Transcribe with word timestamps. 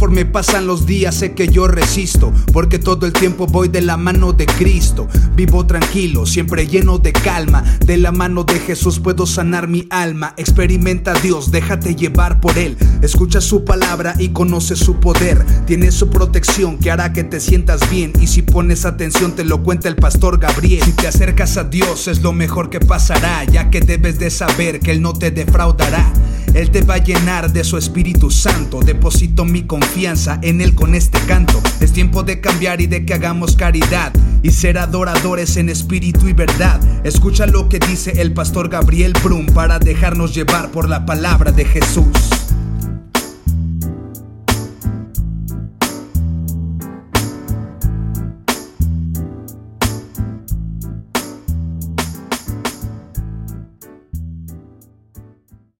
Conforme 0.00 0.24
pasan 0.24 0.66
los 0.66 0.86
días 0.86 1.14
sé 1.14 1.34
que 1.34 1.48
yo 1.48 1.68
resisto, 1.68 2.32
porque 2.54 2.78
todo 2.78 3.04
el 3.04 3.12
tiempo 3.12 3.46
voy 3.46 3.68
de 3.68 3.82
la 3.82 3.98
mano 3.98 4.32
de 4.32 4.46
Cristo. 4.46 5.06
Vivo 5.36 5.66
tranquilo, 5.66 6.24
siempre 6.24 6.66
lleno 6.66 6.96
de 6.96 7.12
calma. 7.12 7.62
De 7.84 7.98
la 7.98 8.10
mano 8.10 8.44
de 8.44 8.60
Jesús 8.60 8.98
puedo 8.98 9.26
sanar 9.26 9.68
mi 9.68 9.86
alma. 9.90 10.32
Experimenta 10.38 11.12
a 11.12 11.20
Dios, 11.20 11.50
déjate 11.50 11.96
llevar 11.96 12.40
por 12.40 12.56
Él. 12.56 12.78
Escucha 13.02 13.42
su 13.42 13.62
palabra 13.62 14.14
y 14.18 14.30
conoce 14.30 14.74
su 14.74 15.00
poder. 15.00 15.44
Tiene 15.66 15.92
su 15.92 16.08
protección 16.08 16.78
que 16.78 16.90
hará 16.90 17.12
que 17.12 17.24
te 17.24 17.38
sientas 17.38 17.90
bien. 17.90 18.14
Y 18.22 18.26
si 18.26 18.40
pones 18.40 18.86
atención, 18.86 19.32
te 19.32 19.44
lo 19.44 19.62
cuenta 19.62 19.88
el 19.88 19.96
pastor 19.96 20.38
Gabriel. 20.38 20.82
Si 20.82 20.92
te 20.92 21.08
acercas 21.08 21.58
a 21.58 21.64
Dios, 21.64 22.08
es 22.08 22.22
lo 22.22 22.32
mejor 22.32 22.70
que 22.70 22.80
pasará, 22.80 23.44
ya 23.44 23.68
que 23.68 23.82
debes 23.82 24.18
de 24.18 24.30
saber 24.30 24.80
que 24.80 24.92
Él 24.92 25.02
no 25.02 25.12
te 25.12 25.30
defraudará. 25.30 26.10
Él 26.54 26.70
te 26.70 26.82
va 26.82 26.94
a 26.94 27.04
llenar 27.04 27.52
de 27.52 27.64
su 27.64 27.76
Espíritu 27.76 28.30
Santo. 28.30 28.80
Deposito 28.80 29.44
mi 29.44 29.62
confianza 29.62 30.38
en 30.42 30.60
Él 30.60 30.74
con 30.74 30.94
este 30.94 31.18
canto. 31.20 31.62
Es 31.80 31.92
tiempo 31.92 32.22
de 32.22 32.40
cambiar 32.40 32.80
y 32.80 32.86
de 32.86 33.04
que 33.04 33.14
hagamos 33.14 33.56
caridad 33.56 34.12
y 34.42 34.50
ser 34.50 34.78
adoradores 34.78 35.56
en 35.56 35.68
espíritu 35.68 36.28
y 36.28 36.32
verdad. 36.32 36.80
Escucha 37.04 37.46
lo 37.46 37.68
que 37.68 37.78
dice 37.78 38.20
el 38.20 38.32
pastor 38.32 38.68
Gabriel 38.68 39.12
Brum 39.22 39.46
para 39.46 39.78
dejarnos 39.78 40.34
llevar 40.34 40.70
por 40.70 40.88
la 40.88 41.06
palabra 41.06 41.52
de 41.52 41.64
Jesús. 41.64 42.39